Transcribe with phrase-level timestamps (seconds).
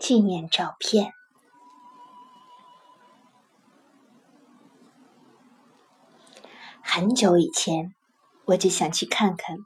[0.00, 1.12] 纪念照片。
[6.82, 7.94] 很久以前，
[8.46, 9.58] 我就想去看看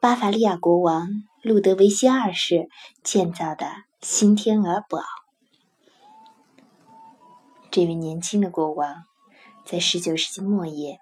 [0.00, 1.08] 巴伐利亚国王
[1.42, 2.68] 路德维希二世
[3.04, 3.66] 建造的
[4.02, 4.98] 新天鹅堡。
[7.70, 9.04] 这位年轻的国王，
[9.64, 10.98] 在十九世纪末叶，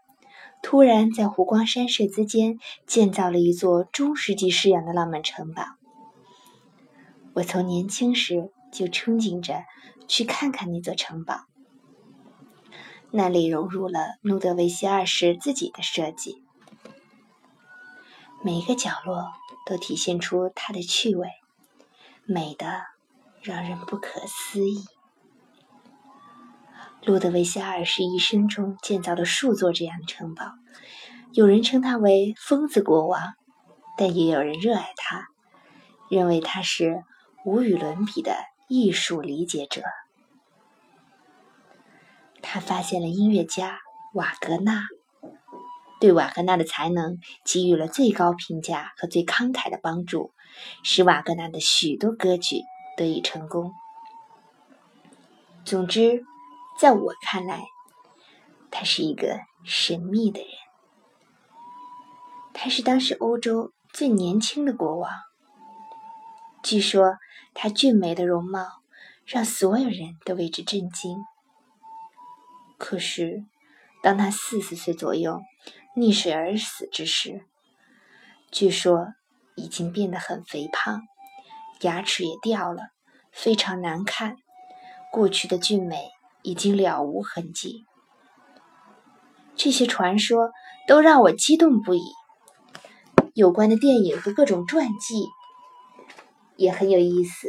[0.62, 5.64] 突然在湖光山色之间建造了一座中世纪式样的浪漫城堡。
[7.34, 9.64] 我从年轻时就憧憬着
[10.06, 11.46] 去看看那座城堡。
[13.10, 16.42] 那里融入了路德维希二世自己的设计，
[18.44, 19.32] 每个角落
[19.64, 21.28] 都体现出他的趣味，
[22.26, 22.82] 美的
[23.40, 24.84] 让人不可思议。
[27.02, 30.52] 路德维希二世一生中建造了数座这样的城堡，
[31.32, 33.34] 有人称他为“疯子国王”，
[33.96, 35.28] 但也有人热爱他，
[36.10, 37.04] 认为他是
[37.44, 38.36] 无与伦比的
[38.68, 39.82] 艺术理解者。
[42.42, 43.80] 他发现了音乐家
[44.14, 44.86] 瓦格纳，
[46.00, 50.32] 对瓦格纳的才能给予了最高评价和最慷慨的帮助，
[50.84, 52.62] 使瓦格纳的许多歌剧
[52.96, 53.72] 得以成功。
[55.64, 56.24] 总之，
[56.78, 57.64] 在我看来，
[58.70, 60.50] 他是一个神秘的人。
[62.54, 65.10] 他是当时欧洲最年轻的国王。
[66.66, 67.18] 据说
[67.54, 68.66] 他俊美的容貌
[69.24, 71.16] 让所有人都为之震惊。
[72.76, 73.44] 可是，
[74.02, 75.42] 当他四十岁左右
[75.94, 77.46] 溺水而死之时，
[78.50, 79.14] 据说
[79.54, 81.02] 已经变得很肥胖，
[81.82, 82.88] 牙齿也掉了，
[83.30, 84.36] 非常难看。
[85.12, 86.10] 过去的俊美
[86.42, 87.86] 已经了无痕迹。
[89.54, 90.50] 这些传说
[90.88, 92.02] 都让我激动不已。
[93.34, 95.28] 有关的电影和各种传记
[96.56, 97.48] 也很有意思。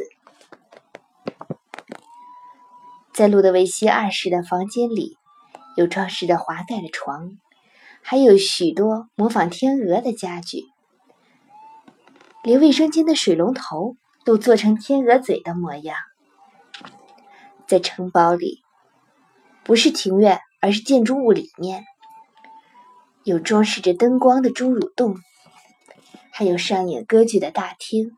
[3.12, 5.16] 在路德维希二世的房间里。
[5.76, 7.38] 有装饰着华盖的床，
[8.02, 10.64] 还有许多模仿天鹅的家具，
[12.42, 15.96] 连卫生间的水龙头都做成天鹅嘴的模样。
[17.68, 18.64] 在城堡里，
[19.62, 21.84] 不是庭院，而是建筑物里面，
[23.22, 25.14] 有装饰着灯光的侏儒洞，
[26.32, 28.16] 还有上演歌剧的大厅。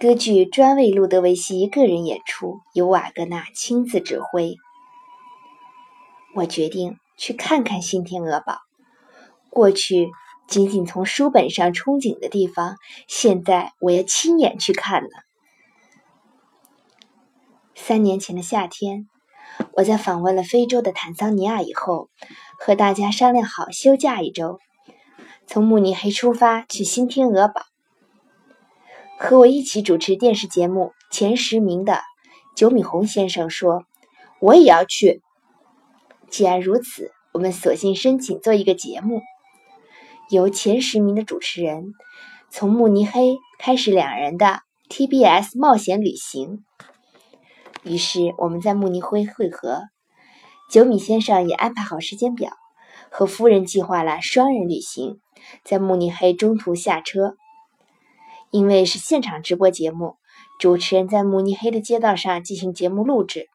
[0.00, 4.56] 歌剧专为路德维希一个人演出，由瓦格纳亲自指挥。
[6.34, 8.58] 我决定去看看新天鹅堡。
[9.50, 10.10] 过去
[10.48, 15.08] 仅仅从书本上憧憬的地方，现在我要亲眼去看了。
[17.76, 19.08] 三年前的夏天，
[19.74, 22.08] 我在访问了非洲的坦桑尼亚以后，
[22.58, 24.58] 和大家商量好休假一周，
[25.46, 27.62] 从慕尼黑出发去新天鹅堡。
[29.16, 32.00] 和我一起主持电视节目前十名的
[32.56, 33.84] 九米红先生说
[34.40, 35.22] ：“我也要去。”
[36.28, 39.22] 既然如此，我们索性申请做一个节目，
[40.30, 41.92] 由前十名的主持人
[42.50, 44.60] 从慕尼黑开始两人的
[44.90, 46.64] TBS 冒险旅行。
[47.84, 49.82] 于是我们在慕尼黑会合，
[50.70, 52.50] 九米先生也安排好时间表，
[53.10, 55.20] 和夫人计划了双人旅行，
[55.62, 57.36] 在慕尼黑中途下车。
[58.54, 60.14] 因为是现场直播节目，
[60.60, 63.48] 主持人在慕尼黑的街道上进行节目录制。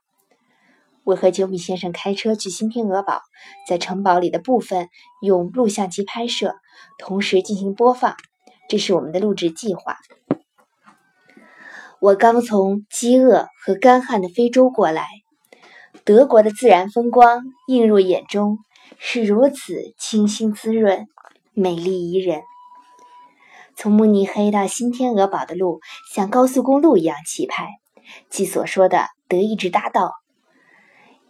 [1.05, 3.21] 我和九米先生开车去新天鹅堡，
[3.65, 4.89] 在城堡里的部分
[5.21, 6.53] 用录像机拍摄，
[6.97, 8.17] 同时进行播放。
[8.67, 9.95] 这是我们的录制计划。
[12.01, 15.07] 我刚从饥饿和干旱的非洲过来，
[16.03, 18.57] 德国的自然风光映入眼中，
[18.97, 21.07] 是如此清新滋润、
[21.53, 22.41] 美丽宜人。
[23.81, 25.79] 从慕尼黑到新天鹅堡的路
[26.13, 27.69] 像高速公路一样气派，
[28.29, 30.11] 即所说的德意志大道。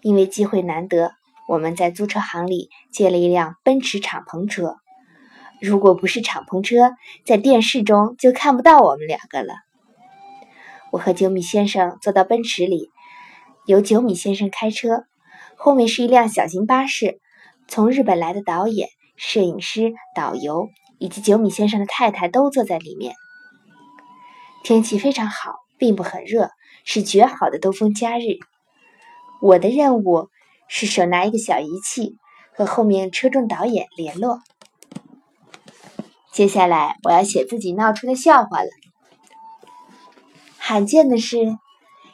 [0.02, 1.12] 因为机会难得，
[1.48, 4.78] 我们在租车行里借了一辆奔驰敞篷车。
[5.62, 9.54] 如果不是敞篷车，在电视中就看不到我们两个了。
[10.92, 12.90] 我和九米先生坐到奔驰里，
[13.68, 15.04] 由九米先生开车，
[15.56, 17.20] 后面是一辆小型巴士。
[17.68, 20.68] 从日本来的导演、摄影师、导游
[21.00, 23.16] 以及九米先生的太太都坐在里面。
[24.64, 26.52] 天气非常好，并不很热，
[26.84, 28.38] 是绝好的兜风假日。
[29.42, 30.28] 我的任务
[30.68, 32.18] 是手拿一个小仪器
[32.54, 34.42] 和后面车中导演联络。
[36.34, 38.70] 接下来我要写自己闹出的笑话了。
[40.58, 41.38] 罕见的是，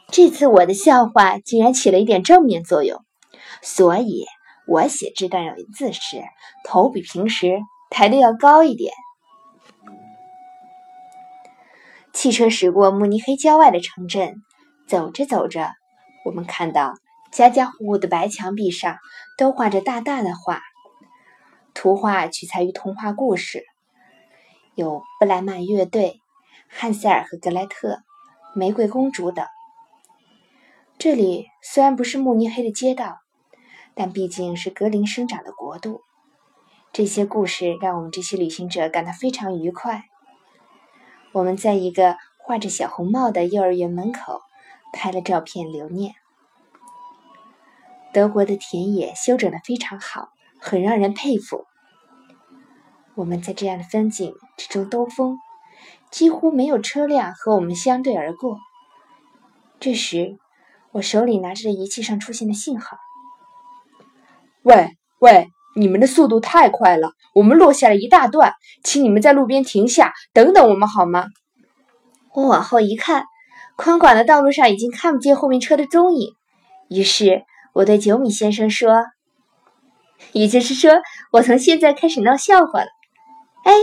[0.10, 3.04] 这次我的笑话竟然起了一点正面作用，
[3.62, 4.26] 所以
[4.68, 6.22] 我写这段文字时
[6.64, 7.60] 头比平时
[7.90, 8.94] 抬得要高一点。
[12.14, 14.42] 汽车驶过慕尼黑郊外的城镇，
[14.88, 15.74] 走着走着，
[16.24, 16.96] 我们看到
[17.32, 18.98] 家家户户的白墙壁上
[19.38, 20.62] 都画着大大的画，
[21.74, 23.66] 图画取材于童话故事，
[24.76, 26.22] 有布莱曼乐队、
[26.70, 28.00] 汉塞尔和格莱特、
[28.56, 29.46] 玫瑰公主等。
[30.98, 33.20] 这里虽然不是慕尼黑的街道，
[33.94, 36.02] 但毕竟是格林生长的国度。
[36.96, 40.06] 这些故事让我们这些旅行者感到非常愉快。
[41.34, 44.40] 我们在一个画着小红帽的幼儿园门口
[44.94, 46.16] 拍了照片留念。
[48.14, 51.66] 德国的田野修整的非常好，很让人佩服。
[53.16, 55.38] 我们在这样的风景之中兜风，
[56.12, 58.58] 几乎没有车辆和我们相对而过。
[59.82, 60.38] 这时，
[60.94, 62.96] 我手里拿着的仪器上出现了信号
[64.64, 71.26] ：“喂喂！”你们的速度太快了，我们落下了一大段，请你们在路边停下，等等我们好吗？
[72.34, 73.26] 我往后一看，
[73.76, 76.30] 宽广的道路上已经看不见后面车的踪影。
[76.90, 77.44] 于是
[77.74, 79.04] 我对九米先生说
[80.32, 80.92] ：“也就是说，
[81.32, 82.88] 我从现在开始闹笑话了。”
[83.66, 83.74] 哎，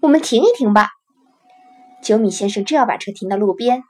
[0.00, 0.88] 我们停一停吧。
[2.02, 3.84] 九米先生正要把车停到路边，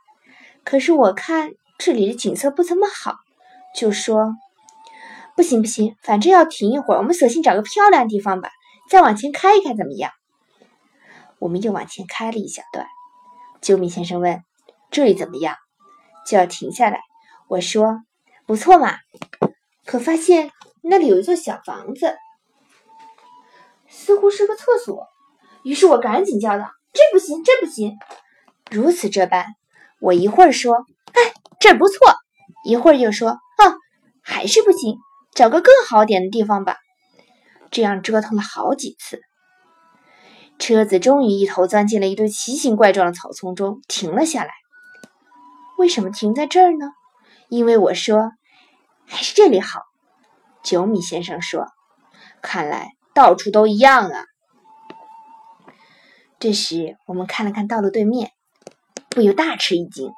[0.65, 3.15] 可是我看这里的景色不怎么好，
[3.75, 4.35] 就说。
[5.38, 8.50] 不行不行，反正要停一会儿，我们索性找个漂亮地方吧。
[8.90, 10.11] 再往前开一开怎么样？
[11.38, 12.88] 我们又往前开了一小段。
[13.61, 14.43] 九米先生问
[14.90, 15.55] ：“这里怎么样？”
[16.26, 17.02] 就要停下来。
[17.46, 18.00] 我说
[18.46, 18.96] ：“不错嘛。”
[19.87, 20.50] 可发现
[20.82, 22.17] 那里有一座小房子，
[23.87, 25.06] 似乎是个厕所。
[25.62, 27.96] 于是我赶紧叫道：“这不行，这不行！”
[28.73, 29.46] 如此这般，
[30.00, 31.96] 我一会儿说：“哎，这儿不错。”
[32.67, 33.29] 一会儿又说
[33.62, 33.79] ：“啊，
[34.20, 34.99] 还是不行。”
[35.38, 36.79] 找个更好点的地方吧。
[37.70, 39.20] 这样折腾了好几次，
[40.58, 44.50] 车子终于一头钻进了一堆奇形怪状的草丛中，停了下来。
[45.79, 46.90] 为什么停在这儿呢？
[47.49, 48.32] 因为我说
[49.06, 49.82] 还是这里好。
[50.64, 51.69] 九米先生说
[52.43, 54.25] ：“看来到处都一样啊。”
[56.40, 58.32] 这时我们看了看道路对面，
[59.08, 60.11] 不由大吃一惊。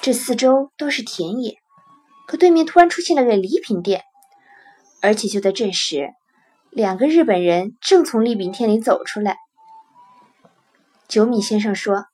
[0.00, 1.56] 这四周都是田野。
[2.26, 4.02] 可对面突然出现了个礼品店，
[5.00, 6.10] 而且就在这时，
[6.70, 9.36] 两个日本人正从礼品店里走出来。
[11.06, 12.04] 九米先生说：“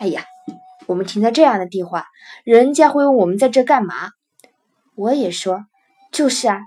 [0.00, 0.24] 哎呀，
[0.86, 2.06] 我们停在这样的地方，
[2.44, 4.10] 人家会问我们在这干嘛。”
[4.96, 5.66] 我也说
[6.10, 6.60] ：“就是啊。”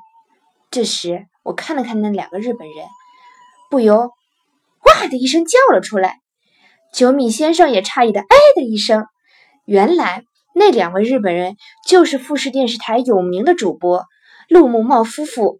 [0.70, 2.88] 这时我看了看那两个日本人，
[3.72, 4.12] 不由
[4.86, 6.20] “哇”的一声叫了出来。
[6.94, 9.06] 九米先生也诧异的“哎”的一声，
[9.66, 10.24] 原来。
[10.54, 11.58] 那两位日本人
[11.88, 14.06] 就是富士电视台有名的主播
[14.50, 15.60] 陆梦茂夫妇，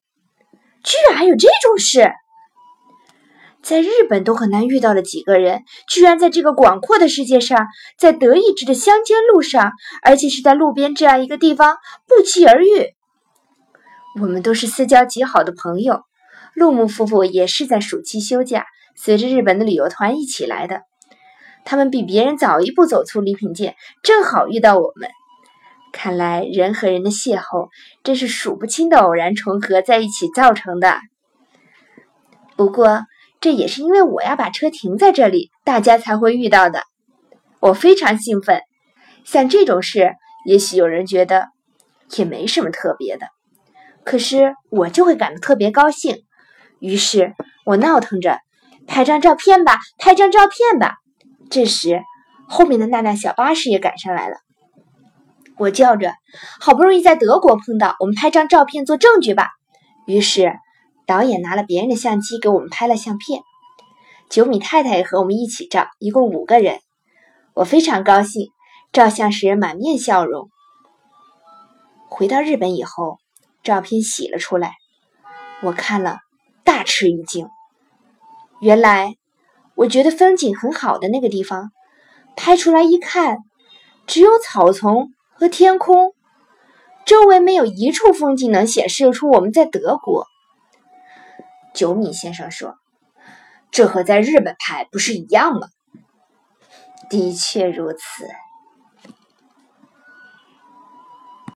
[0.84, 2.12] 居然还有这种事，
[3.62, 7.68] 在日本都很难遇到的几个人，居然在这个广阔的世界上，
[7.98, 9.72] 在德意志的乡间路上，
[10.04, 12.94] 而且是在路边这样一个地方不期而遇。
[14.22, 16.02] 我们都是私交极好的朋友，
[16.54, 20.82] 陆木夫妇也是在暑期休假，随着日本的旅游团一起来的。
[21.66, 25.10] 他们比别人早一步走出礼品店，正好遇到我们。
[25.92, 27.70] 看来人和人的邂逅
[28.04, 30.98] 真是数不清的偶然重合在一起造成的。
[32.56, 33.04] 不过
[33.40, 36.84] 这也是因为我要把车停在这里，大家才会遇到的。
[37.60, 38.62] 我非常兴奋。
[39.24, 40.14] 像这种事，
[40.46, 41.50] 也许有人觉得
[42.18, 43.28] 也没什么特别的，
[44.04, 46.24] 可是我就会感到特别高兴。
[46.80, 47.34] 于是
[47.66, 48.40] 我闹腾着
[48.88, 50.96] ：“拍张照片吧，拍张照片吧。”
[51.50, 52.02] 这时，
[52.48, 54.38] 后面的那辆小巴士也赶上来了。
[55.58, 56.16] 我叫着
[56.60, 59.50] ：“好不容易在德国碰到，我们拍张照片做证据吧。”
[60.08, 60.52] 于是，
[61.06, 63.42] 导演拿了别人的相机给我们拍了相片。
[64.30, 66.80] 九米太太也和我们一起照，一共五个人。
[67.54, 68.50] 我非常高兴，
[68.92, 70.50] 照相时满面笑容。
[72.10, 73.20] 回到日本以后，
[73.64, 74.74] 照片洗了出来，
[75.62, 76.18] 我看了
[76.64, 77.48] 大吃一惊，
[78.60, 79.14] 原来。
[79.76, 81.72] 我觉得风景很好的那个地方，
[82.36, 83.38] 拍出来一看，
[84.06, 86.14] 只有草丛和天空，
[87.06, 90.28] 周围没有一处风景能显示出我们在德国。
[91.74, 92.76] 九米先生说
[93.72, 95.68] ：“这和在日本拍不是一样吗？”
[97.10, 98.28] 的确如此。